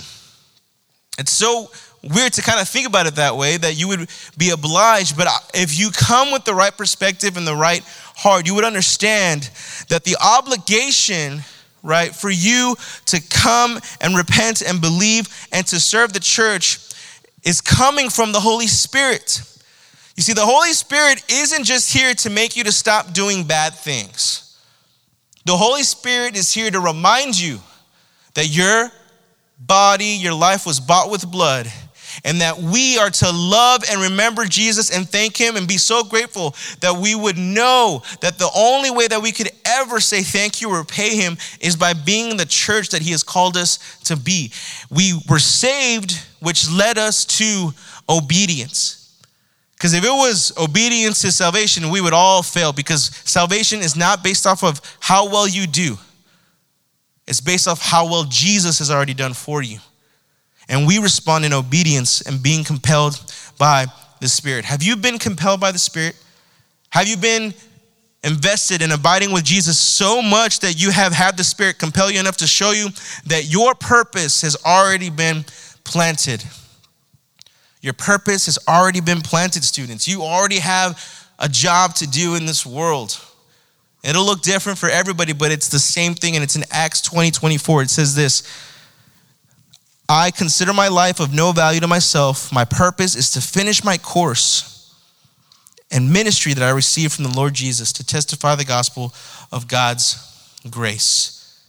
It's 1.17 1.33
so 1.33 1.69
weird 2.01 2.33
to 2.33 2.41
kind 2.41 2.61
of 2.61 2.69
think 2.69 2.87
about 2.87 3.07
it 3.07 3.15
that 3.15 3.35
way 3.35 3.57
that 3.57 3.77
you 3.77 3.87
would 3.89 4.09
be 4.37 4.51
obliged, 4.51 5.17
but 5.17 5.27
uh, 5.27 5.31
if 5.53 5.77
you 5.77 5.91
come 5.91 6.31
with 6.31 6.45
the 6.45 6.53
right 6.53 6.75
perspective 6.75 7.35
and 7.35 7.45
the 7.45 7.55
right 7.55 7.83
heart, 8.15 8.47
you 8.47 8.55
would 8.55 8.63
understand 8.63 9.49
that 9.89 10.05
the 10.05 10.15
obligation 10.23 11.41
right? 11.83 12.13
For 12.13 12.29
you 12.29 12.75
to 13.05 13.21
come 13.29 13.79
and 14.01 14.15
repent 14.15 14.61
and 14.61 14.81
believe 14.81 15.27
and 15.51 15.65
to 15.67 15.79
serve 15.79 16.13
the 16.13 16.19
church 16.19 16.79
is 17.43 17.61
coming 17.61 18.09
from 18.09 18.31
the 18.31 18.39
Holy 18.39 18.67
Spirit. 18.67 19.41
You 20.15 20.23
see, 20.23 20.33
the 20.33 20.45
Holy 20.45 20.73
Spirit 20.73 21.23
isn't 21.29 21.63
just 21.63 21.93
here 21.93 22.13
to 22.15 22.29
make 22.29 22.57
you 22.57 22.63
to 22.65 22.71
stop 22.71 23.13
doing 23.13 23.45
bad 23.45 23.73
things. 23.73 24.57
The 25.45 25.55
Holy 25.55 25.83
Spirit 25.83 26.35
is 26.35 26.53
here 26.53 26.69
to 26.69 26.79
remind 26.79 27.39
you 27.39 27.59
that 28.33 28.47
your 28.47 28.91
body, 29.57 30.05
your 30.05 30.33
life 30.33 30.65
was 30.65 30.79
bought 30.79 31.09
with 31.09 31.29
blood 31.29 31.71
and 32.23 32.41
that 32.41 32.57
we 32.57 32.97
are 32.97 33.09
to 33.09 33.31
love 33.31 33.83
and 33.89 34.01
remember 34.01 34.45
Jesus 34.45 34.95
and 34.95 35.07
thank 35.07 35.37
Him 35.37 35.55
and 35.55 35.67
be 35.67 35.77
so 35.77 36.03
grateful 36.03 36.55
that 36.81 36.97
we 36.97 37.15
would 37.15 37.37
know 37.37 38.03
that 38.21 38.37
the 38.37 38.49
only 38.55 38.91
way 38.91 39.07
that 39.07 39.21
we 39.21 39.31
could 39.31 39.49
ever 39.65 39.99
say 39.99 40.21
thank 40.21 40.61
you 40.61 40.69
or 40.69 40.83
pay 40.83 41.15
Him 41.15 41.37
is 41.59 41.75
by 41.75 41.93
being 41.93 42.37
the 42.37 42.45
church 42.45 42.89
that 42.89 43.01
He 43.01 43.11
has 43.11 43.23
called 43.23 43.57
us 43.57 43.99
to 44.05 44.17
be. 44.17 44.51
We 44.89 45.19
were 45.29 45.39
saved, 45.39 46.19
which 46.41 46.69
led 46.69 46.97
us 46.97 47.25
to 47.37 47.71
obedience. 48.07 48.95
Because 49.73 49.93
if 49.93 50.03
it 50.03 50.09
was 50.09 50.51
obedience 50.57 51.21
to 51.21 51.31
salvation, 51.31 51.89
we 51.89 52.01
would 52.01 52.13
all 52.13 52.43
fail 52.43 52.73
because 52.73 53.15
salvation 53.23 53.79
is 53.79 53.95
not 53.95 54.23
based 54.23 54.45
off 54.45 54.61
of 54.61 54.81
how 54.99 55.29
well 55.29 55.47
you 55.47 55.67
do. 55.67 55.97
It's 57.27 57.39
based 57.39 57.67
off 57.67 57.81
how 57.81 58.05
well 58.09 58.25
Jesus 58.25 58.79
has 58.79 58.91
already 58.91 59.13
done 59.13 59.33
for 59.33 59.61
you 59.61 59.79
and 60.69 60.85
we 60.85 60.99
respond 60.99 61.43
in 61.43 61.51
obedience 61.51 62.21
and 62.21 62.41
being 62.41 62.63
compelled 62.63 63.19
by 63.57 63.87
the 64.21 64.29
Spirit. 64.29 64.65
Have 64.65 64.83
you 64.83 64.95
been 64.95 65.17
compelled 65.17 65.59
by 65.59 65.71
the 65.71 65.79
Spirit? 65.79 66.15
Have 66.91 67.07
you 67.07 67.17
been 67.17 67.53
invested 68.23 68.81
in 68.81 68.91
abiding 68.91 69.31
with 69.31 69.43
Jesus 69.43 69.79
so 69.79 70.21
much 70.21 70.59
that 70.59 70.79
you 70.81 70.91
have 70.91 71.11
had 71.11 71.37
the 71.37 71.43
Spirit 71.43 71.79
compel 71.79 72.11
you 72.11 72.19
enough 72.19 72.37
to 72.37 72.47
show 72.47 72.71
you 72.71 72.89
that 73.25 73.51
your 73.51 73.73
purpose 73.75 74.41
has 74.43 74.55
already 74.63 75.09
been 75.09 75.43
planted? 75.83 76.43
Your 77.81 77.93
purpose 77.93 78.45
has 78.45 78.59
already 78.67 79.01
been 79.01 79.21
planted, 79.21 79.63
students. 79.63 80.07
You 80.07 80.21
already 80.21 80.59
have 80.59 81.03
a 81.39 81.49
job 81.49 81.95
to 81.95 82.07
do 82.07 82.35
in 82.35 82.45
this 82.45 82.65
world. 82.65 83.19
It'll 84.03 84.25
look 84.25 84.41
different 84.41 84.77
for 84.77 84.89
everybody, 84.89 85.33
but 85.33 85.51
it's 85.51 85.69
the 85.69 85.79
same 85.79 86.13
thing, 86.13 86.35
and 86.35 86.43
it's 86.43 86.55
in 86.55 86.63
Acts 86.71 87.01
20 87.01 87.31
24. 87.31 87.83
It 87.83 87.89
says 87.89 88.15
this 88.15 88.43
I 90.11 90.31
consider 90.31 90.73
my 90.73 90.87
life 90.87 91.19
of 91.19 91.31
no 91.31 91.51
value 91.51 91.79
to 91.81 91.87
myself. 91.87 92.51
My 92.51 92.65
purpose 92.65 93.15
is 93.15 93.29
to 93.31 93.41
finish 93.41 93.83
my 93.83 93.99
course 93.99 94.95
and 95.91 96.11
ministry 96.11 96.53
that 96.53 96.63
I 96.63 96.71
received 96.71 97.13
from 97.13 97.25
the 97.25 97.37
Lord 97.37 97.53
Jesus 97.53 97.93
to 97.93 98.05
testify 98.05 98.55
the 98.55 98.65
gospel 98.65 99.13
of 99.51 99.67
God's 99.67 100.17
grace. 100.67 101.63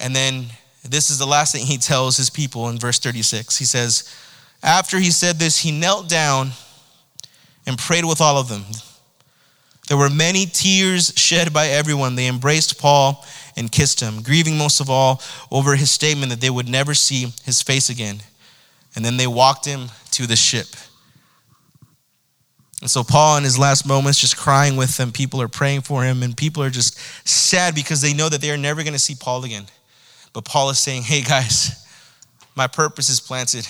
And 0.00 0.16
then 0.16 0.46
this 0.82 1.10
is 1.10 1.18
the 1.18 1.26
last 1.26 1.52
thing 1.52 1.66
he 1.66 1.76
tells 1.76 2.16
his 2.16 2.30
people 2.30 2.70
in 2.70 2.78
verse 2.78 2.98
36. 2.98 3.58
He 3.58 3.66
says, 3.66 4.14
After 4.62 4.98
he 4.98 5.10
said 5.10 5.38
this, 5.38 5.58
he 5.58 5.70
knelt 5.70 6.08
down 6.08 6.52
and 7.66 7.76
prayed 7.76 8.06
with 8.06 8.22
all 8.22 8.38
of 8.38 8.48
them. 8.48 8.64
There 9.88 9.98
were 9.98 10.10
many 10.10 10.46
tears 10.46 11.12
shed 11.16 11.52
by 11.52 11.68
everyone. 11.68 12.14
They 12.14 12.26
embraced 12.26 12.78
Paul 12.78 13.24
and 13.58 13.70
kissed 13.70 14.00
him, 14.00 14.22
grieving 14.22 14.56
most 14.56 14.80
of 14.80 14.88
all 14.88 15.20
over 15.50 15.74
his 15.74 15.90
statement 15.90 16.30
that 16.30 16.40
they 16.40 16.48
would 16.48 16.68
never 16.68 16.94
see 16.94 17.32
his 17.44 17.60
face 17.60 17.90
again. 17.90 18.20
And 18.94 19.04
then 19.04 19.16
they 19.16 19.26
walked 19.26 19.64
him 19.64 19.88
to 20.12 20.26
the 20.26 20.36
ship. 20.36 20.68
And 22.80 22.88
so, 22.88 23.02
Paul, 23.02 23.38
in 23.38 23.44
his 23.44 23.58
last 23.58 23.86
moments, 23.86 24.20
just 24.20 24.36
crying 24.36 24.76
with 24.76 24.96
them, 24.96 25.10
people 25.10 25.42
are 25.42 25.48
praying 25.48 25.80
for 25.80 26.04
him, 26.04 26.22
and 26.22 26.36
people 26.36 26.62
are 26.62 26.70
just 26.70 26.96
sad 27.28 27.74
because 27.74 28.00
they 28.00 28.14
know 28.14 28.28
that 28.28 28.40
they 28.40 28.52
are 28.52 28.56
never 28.56 28.84
going 28.84 28.92
to 28.92 29.00
see 29.00 29.16
Paul 29.18 29.44
again. 29.44 29.64
But 30.32 30.44
Paul 30.44 30.70
is 30.70 30.78
saying, 30.78 31.02
Hey, 31.02 31.22
guys, 31.22 31.84
my 32.54 32.68
purpose 32.68 33.10
is 33.10 33.18
planted, 33.18 33.66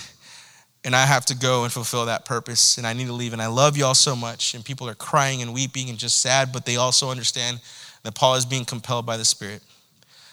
and 0.85 0.95
I 0.95 1.07
have 1.07 1.25
to 1.27 1.35
go 1.35 1.65
and 1.65 1.73
fulfill 1.73 2.05
that 2.05 2.27
purpose, 2.27 2.77
and 2.77 2.87
I 2.87 2.93
need 2.93 3.07
to 3.07 3.15
leave. 3.15 3.33
And 3.33 3.41
I 3.41 3.47
love 3.47 3.79
you 3.79 3.87
all 3.87 3.95
so 3.95 4.15
much. 4.15 4.53
And 4.53 4.63
people 4.63 4.87
are 4.89 4.95
crying 4.95 5.41
and 5.41 5.55
weeping 5.55 5.89
and 5.89 5.99
just 5.99 6.21
sad, 6.21 6.53
but 6.53 6.67
they 6.67 6.77
also 6.77 7.11
understand 7.11 7.61
that 8.03 8.15
Paul 8.15 8.35
is 8.35 8.45
being 8.45 8.67
compelled 8.67 9.07
by 9.07 9.17
the 9.17 9.25
Spirit 9.25 9.63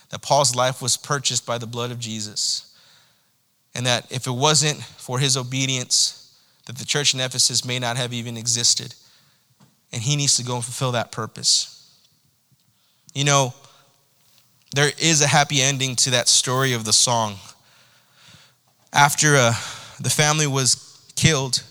that 0.09 0.21
Paul's 0.21 0.55
life 0.55 0.81
was 0.81 0.97
purchased 0.97 1.45
by 1.45 1.57
the 1.57 1.67
blood 1.67 1.91
of 1.91 1.99
Jesus. 1.99 2.73
And 3.73 3.85
that 3.85 4.11
if 4.11 4.27
it 4.27 4.31
wasn't 4.31 4.81
for 4.81 5.19
his 5.19 5.35
obedience, 5.35 6.33
that 6.65 6.77
the 6.77 6.85
church 6.85 7.13
in 7.13 7.19
Ephesus 7.19 7.65
may 7.65 7.79
not 7.79 7.97
have 7.97 8.13
even 8.13 8.37
existed. 8.37 8.95
And 9.91 10.01
he 10.01 10.15
needs 10.15 10.37
to 10.37 10.43
go 10.43 10.55
and 10.55 10.63
fulfill 10.63 10.93
that 10.93 11.11
purpose. 11.11 11.71
You 13.13 13.23
know, 13.23 13.53
there 14.75 14.91
is 14.97 15.21
a 15.21 15.27
happy 15.27 15.61
ending 15.61 15.95
to 15.97 16.11
that 16.11 16.27
story 16.27 16.73
of 16.73 16.85
the 16.85 16.93
song. 16.93 17.35
After 18.91 19.35
uh, 19.35 19.53
the 19.99 20.09
family 20.09 20.47
was 20.47 21.01
killed, 21.15 21.63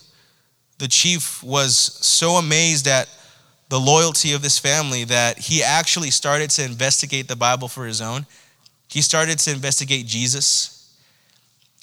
the 0.78 0.88
chief 0.88 1.42
was 1.42 1.76
so 1.76 2.32
amazed 2.32 2.86
at 2.86 3.08
the 3.74 3.80
loyalty 3.80 4.32
of 4.34 4.40
this 4.40 4.56
family 4.56 5.02
that 5.02 5.36
he 5.36 5.60
actually 5.60 6.08
started 6.08 6.48
to 6.48 6.64
investigate 6.64 7.26
the 7.26 7.34
Bible 7.34 7.66
for 7.66 7.86
his 7.86 8.00
own. 8.00 8.24
He 8.86 9.02
started 9.02 9.36
to 9.40 9.50
investigate 9.50 10.06
Jesus. 10.06 10.94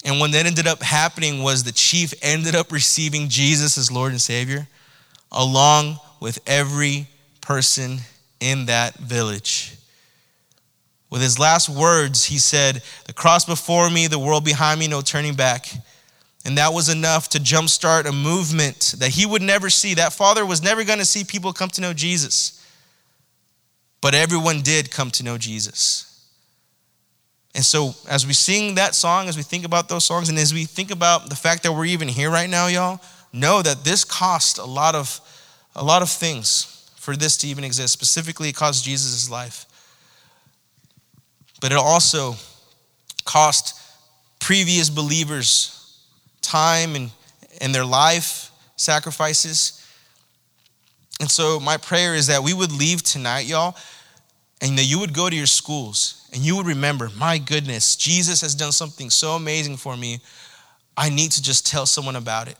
And 0.02 0.18
what 0.18 0.32
that 0.32 0.46
ended 0.46 0.66
up 0.66 0.82
happening 0.82 1.42
was 1.42 1.64
the 1.64 1.70
chief 1.70 2.14
ended 2.22 2.54
up 2.54 2.72
receiving 2.72 3.28
Jesus 3.28 3.76
as 3.76 3.92
Lord 3.92 4.12
and 4.12 4.22
Savior, 4.22 4.68
along 5.30 5.98
with 6.18 6.38
every 6.46 7.08
person 7.42 7.98
in 8.40 8.64
that 8.64 8.94
village. 8.94 9.76
With 11.10 11.20
his 11.20 11.38
last 11.38 11.68
words, 11.68 12.24
he 12.24 12.38
said, 12.38 12.82
The 13.04 13.12
cross 13.12 13.44
before 13.44 13.90
me, 13.90 14.06
the 14.06 14.18
world 14.18 14.46
behind 14.46 14.80
me, 14.80 14.88
no 14.88 15.02
turning 15.02 15.34
back. 15.34 15.68
And 16.44 16.58
that 16.58 16.72
was 16.72 16.88
enough 16.88 17.28
to 17.30 17.38
jumpstart 17.38 18.06
a 18.06 18.12
movement 18.12 18.94
that 18.98 19.10
he 19.10 19.26
would 19.26 19.42
never 19.42 19.70
see. 19.70 19.94
That 19.94 20.12
father 20.12 20.44
was 20.44 20.62
never 20.62 20.82
going 20.82 20.98
to 20.98 21.04
see 21.04 21.22
people 21.22 21.52
come 21.52 21.68
to 21.70 21.80
know 21.80 21.92
Jesus. 21.92 22.58
But 24.00 24.14
everyone 24.14 24.62
did 24.62 24.90
come 24.90 25.10
to 25.12 25.22
know 25.22 25.38
Jesus. 25.38 26.08
And 27.54 27.64
so, 27.64 27.94
as 28.08 28.26
we 28.26 28.32
sing 28.32 28.74
that 28.76 28.94
song, 28.94 29.28
as 29.28 29.36
we 29.36 29.42
think 29.42 29.64
about 29.64 29.88
those 29.88 30.04
songs, 30.04 30.28
and 30.28 30.38
as 30.38 30.52
we 30.52 30.64
think 30.64 30.90
about 30.90 31.28
the 31.28 31.36
fact 31.36 31.62
that 31.62 31.72
we're 31.72 31.84
even 31.84 32.08
here 32.08 32.30
right 32.30 32.48
now, 32.48 32.66
y'all, 32.66 33.00
know 33.32 33.62
that 33.62 33.84
this 33.84 34.04
cost 34.04 34.58
a 34.58 34.64
lot 34.64 34.94
of, 34.94 35.20
a 35.76 35.84
lot 35.84 36.02
of 36.02 36.10
things 36.10 36.90
for 36.96 37.14
this 37.14 37.36
to 37.38 37.46
even 37.46 37.62
exist. 37.62 37.92
Specifically, 37.92 38.48
it 38.48 38.56
cost 38.56 38.84
Jesus' 38.84 39.30
life. 39.30 39.66
But 41.60 41.72
it 41.72 41.78
also 41.78 42.34
cost 43.24 43.78
previous 44.40 44.90
believers 44.90 45.81
time 46.52 46.94
and, 46.96 47.10
and 47.60 47.74
their 47.74 47.84
life 47.84 48.50
sacrifices. 48.76 49.86
And 51.20 51.30
so, 51.30 51.58
my 51.58 51.78
prayer 51.78 52.14
is 52.14 52.26
that 52.26 52.42
we 52.42 52.52
would 52.52 52.72
leave 52.72 53.02
tonight, 53.02 53.46
y'all, 53.46 53.76
and 54.60 54.76
that 54.76 54.84
you 54.84 54.98
would 55.00 55.14
go 55.14 55.30
to 55.30 55.36
your 55.36 55.46
schools 55.46 56.28
and 56.32 56.42
you 56.42 56.56
would 56.56 56.66
remember, 56.66 57.10
my 57.18 57.38
goodness, 57.38 57.96
Jesus 57.96 58.40
has 58.40 58.54
done 58.54 58.72
something 58.72 59.10
so 59.10 59.32
amazing 59.32 59.76
for 59.76 59.96
me. 59.96 60.20
I 60.96 61.08
need 61.08 61.30
to 61.32 61.42
just 61.42 61.66
tell 61.66 61.86
someone 61.86 62.16
about 62.16 62.48
it. 62.48 62.56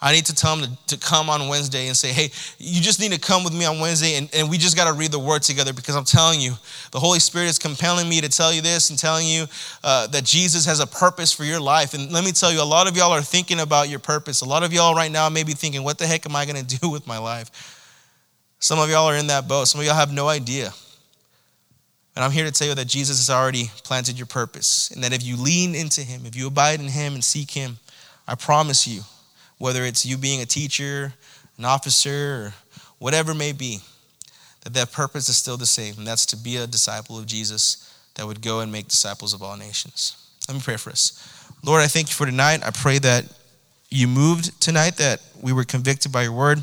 I 0.00 0.12
need 0.12 0.26
to 0.26 0.34
tell 0.34 0.56
them 0.56 0.76
to, 0.86 0.96
to 0.96 1.06
come 1.06 1.30
on 1.30 1.48
Wednesday 1.48 1.86
and 1.86 1.96
say, 1.96 2.12
hey, 2.12 2.30
you 2.58 2.80
just 2.80 3.00
need 3.00 3.12
to 3.12 3.18
come 3.18 3.42
with 3.42 3.54
me 3.54 3.64
on 3.64 3.80
Wednesday 3.80 4.16
and, 4.16 4.28
and 4.34 4.50
we 4.50 4.58
just 4.58 4.76
got 4.76 4.86
to 4.86 4.92
read 4.92 5.12
the 5.12 5.18
word 5.18 5.42
together 5.42 5.72
because 5.72 5.96
I'm 5.96 6.04
telling 6.04 6.40
you, 6.40 6.54
the 6.90 7.00
Holy 7.00 7.20
Spirit 7.20 7.46
is 7.46 7.58
compelling 7.58 8.08
me 8.08 8.20
to 8.20 8.28
tell 8.28 8.52
you 8.52 8.60
this 8.60 8.90
and 8.90 8.98
telling 8.98 9.26
you 9.26 9.46
uh, 9.82 10.06
that 10.08 10.24
Jesus 10.24 10.66
has 10.66 10.80
a 10.80 10.86
purpose 10.86 11.32
for 11.32 11.44
your 11.44 11.60
life. 11.60 11.94
And 11.94 12.12
let 12.12 12.24
me 12.24 12.32
tell 12.32 12.52
you, 12.52 12.62
a 12.62 12.64
lot 12.64 12.88
of 12.88 12.96
y'all 12.96 13.12
are 13.12 13.22
thinking 13.22 13.60
about 13.60 13.88
your 13.88 14.00
purpose. 14.00 14.42
A 14.42 14.48
lot 14.48 14.62
of 14.62 14.72
y'all 14.72 14.94
right 14.94 15.10
now 15.10 15.28
may 15.28 15.42
be 15.42 15.52
thinking, 15.52 15.82
what 15.84 15.98
the 15.98 16.06
heck 16.06 16.26
am 16.26 16.36
I 16.36 16.44
going 16.44 16.64
to 16.66 16.78
do 16.78 16.90
with 16.90 17.06
my 17.06 17.18
life? 17.18 17.80
Some 18.58 18.78
of 18.78 18.90
y'all 18.90 19.06
are 19.06 19.16
in 19.16 19.28
that 19.28 19.48
boat. 19.48 19.68
Some 19.68 19.80
of 19.80 19.86
y'all 19.86 19.94
have 19.94 20.12
no 20.12 20.28
idea. 20.28 20.72
And 22.16 22.24
I'm 22.24 22.30
here 22.30 22.44
to 22.44 22.52
tell 22.52 22.68
you 22.68 22.74
that 22.74 22.86
Jesus 22.86 23.26
has 23.26 23.34
already 23.34 23.70
planted 23.82 24.18
your 24.18 24.26
purpose 24.26 24.90
and 24.90 25.02
that 25.02 25.12
if 25.12 25.24
you 25.24 25.36
lean 25.36 25.74
into 25.74 26.02
him, 26.02 26.26
if 26.26 26.36
you 26.36 26.46
abide 26.46 26.80
in 26.80 26.88
him 26.88 27.14
and 27.14 27.24
seek 27.24 27.50
him, 27.50 27.78
I 28.26 28.36
promise 28.36 28.86
you, 28.86 29.02
whether 29.58 29.84
it's 29.84 30.04
you 30.04 30.16
being 30.16 30.40
a 30.40 30.46
teacher, 30.46 31.14
an 31.58 31.64
officer, 31.64 32.10
or 32.10 32.54
whatever 32.98 33.32
it 33.32 33.36
may 33.36 33.52
be, 33.52 33.80
that 34.62 34.74
that 34.74 34.92
purpose 34.92 35.28
is 35.28 35.36
still 35.36 35.56
the 35.56 35.66
same, 35.66 35.94
and 35.98 36.06
that's 36.06 36.26
to 36.26 36.36
be 36.36 36.56
a 36.56 36.66
disciple 36.66 37.18
of 37.18 37.26
Jesus 37.26 37.94
that 38.14 38.26
would 38.26 38.40
go 38.40 38.60
and 38.60 38.70
make 38.72 38.88
disciples 38.88 39.34
of 39.34 39.42
all 39.42 39.56
nations. 39.56 40.16
Let 40.48 40.54
me 40.54 40.60
pray 40.62 40.76
for 40.76 40.90
us. 40.90 41.48
Lord, 41.62 41.82
I 41.82 41.86
thank 41.86 42.08
you 42.08 42.14
for 42.14 42.26
tonight. 42.26 42.62
I 42.64 42.70
pray 42.70 42.98
that 42.98 43.24
you 43.90 44.08
moved 44.08 44.60
tonight, 44.60 44.96
that 44.96 45.20
we 45.40 45.52
were 45.52 45.64
convicted 45.64 46.12
by 46.12 46.24
your 46.24 46.32
word, 46.32 46.62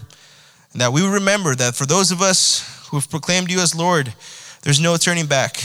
and 0.74 0.82
that 0.82 0.94
we 0.94 1.02
would 1.02 1.14
remember 1.14 1.56
that 1.56 1.76
for 1.76 1.86
those 1.86 2.12
of 2.12 2.22
us 2.22 2.88
who 2.90 2.98
have 2.98 3.10
proclaimed 3.10 3.50
you 3.50 3.60
as 3.60 3.76
Lord, 3.76 4.14
there's 4.64 4.80
no 4.80 4.98
turning 4.98 5.26
back. 5.26 5.58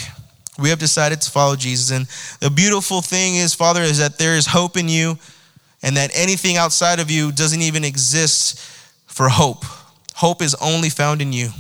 We 0.58 0.70
have 0.70 0.78
decided 0.78 1.20
to 1.20 1.30
follow 1.30 1.54
Jesus. 1.54 1.90
And 1.90 2.06
the 2.40 2.54
beautiful 2.54 3.02
thing 3.02 3.36
is, 3.36 3.54
Father, 3.54 3.82
is 3.82 3.98
that 3.98 4.18
there 4.18 4.36
is 4.36 4.46
hope 4.46 4.76
in 4.76 4.88
you 4.88 5.18
and 5.86 5.96
that 5.96 6.10
anything 6.14 6.56
outside 6.56 6.98
of 6.98 7.12
you 7.12 7.30
doesn't 7.30 7.62
even 7.62 7.84
exist 7.84 8.58
for 9.06 9.28
hope. 9.28 9.64
Hope 10.16 10.42
is 10.42 10.56
only 10.56 10.90
found 10.90 11.22
in 11.22 11.32
you. 11.32 11.50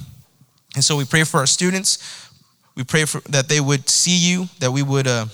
And 0.74 0.82
so 0.82 0.96
we 0.96 1.04
pray 1.04 1.22
for 1.22 1.38
our 1.38 1.46
students. 1.46 2.28
We 2.74 2.82
pray 2.82 3.04
for, 3.04 3.20
that 3.30 3.48
they 3.48 3.60
would 3.60 3.88
see 3.88 4.16
you, 4.16 4.48
that 4.58 4.72
we 4.72 4.82
would 4.82 5.06
uh, 5.06 5.26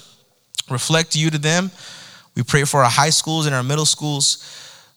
reflect 0.70 1.16
you 1.16 1.30
to 1.30 1.38
them. 1.38 1.70
We 2.36 2.42
pray 2.42 2.64
for 2.64 2.84
our 2.84 2.90
high 2.90 3.08
schools 3.08 3.46
and 3.46 3.54
our 3.54 3.62
middle 3.62 3.86
schools, 3.86 4.44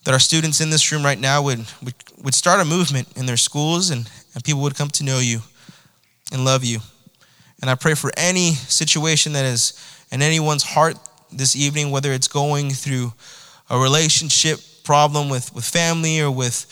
that 0.04 0.12
our 0.12 0.20
students 0.20 0.60
in 0.60 0.70
this 0.70 0.92
room 0.92 1.04
right 1.04 1.20
now 1.20 1.42
would, 1.44 1.60
would, 1.82 1.96
would 2.22 2.36
start 2.36 2.60
a 2.60 2.66
movement 2.66 3.08
in 3.16 3.26
their 3.26 3.38
schools 3.38 3.92
and, 3.92 4.10
and 4.34 4.44
people 4.44 4.62
would 4.64 4.76
come 4.76 4.90
to 4.90 5.06
know 5.06 5.20
you 5.20 5.40
and 6.34 6.44
love 6.44 6.66
you. 6.66 6.80
And 7.62 7.72
I 7.72 7.76
pray 7.76 7.94
for 7.94 8.12
any 8.18 8.52
situation 8.56 9.32
that 9.34 9.46
is 9.46 9.74
in 10.12 10.22
anyone's 10.22 10.64
heart 10.64 10.98
this 11.32 11.56
evening, 11.56 11.92
whether 11.92 12.12
it's 12.12 12.28
going 12.28 12.72
through 12.72 13.14
a 13.70 13.78
relationship 13.78 14.60
problem 14.84 15.30
with, 15.30 15.54
with 15.54 15.66
family 15.66 16.22
or 16.22 16.32
with 16.32 16.66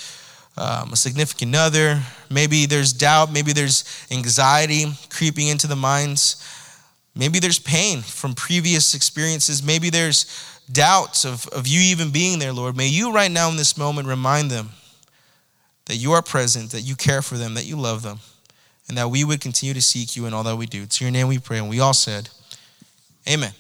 um, 0.57 0.93
a 0.93 0.95
significant 0.95 1.55
other. 1.55 2.01
Maybe 2.29 2.65
there's 2.65 2.93
doubt. 2.93 3.31
Maybe 3.31 3.53
there's 3.53 3.83
anxiety 4.11 4.85
creeping 5.09 5.47
into 5.47 5.67
the 5.67 5.75
minds. 5.75 6.39
Maybe 7.15 7.39
there's 7.39 7.59
pain 7.59 8.01
from 8.01 8.33
previous 8.33 8.93
experiences. 8.93 9.63
Maybe 9.63 9.89
there's 9.89 10.25
doubts 10.71 11.25
of, 11.25 11.47
of 11.47 11.67
you 11.67 11.79
even 11.81 12.11
being 12.11 12.39
there, 12.39 12.53
Lord. 12.53 12.77
May 12.77 12.87
you, 12.87 13.13
right 13.13 13.31
now 13.31 13.49
in 13.49 13.57
this 13.57 13.77
moment, 13.77 14.07
remind 14.07 14.49
them 14.49 14.69
that 15.85 15.95
you 15.95 16.13
are 16.13 16.21
present, 16.21 16.71
that 16.71 16.81
you 16.81 16.95
care 16.95 17.21
for 17.21 17.37
them, 17.37 17.55
that 17.55 17.65
you 17.65 17.75
love 17.75 18.01
them, 18.03 18.19
and 18.87 18.97
that 18.97 19.09
we 19.09 19.23
would 19.23 19.41
continue 19.41 19.73
to 19.73 19.81
seek 19.81 20.15
you 20.15 20.25
in 20.25 20.33
all 20.33 20.43
that 20.43 20.55
we 20.55 20.65
do. 20.65 20.85
To 20.85 21.03
your 21.03 21.11
name 21.11 21.27
we 21.27 21.39
pray. 21.39 21.57
And 21.57 21.69
we 21.69 21.79
all 21.79 21.93
said, 21.93 22.29
Amen. 23.27 23.51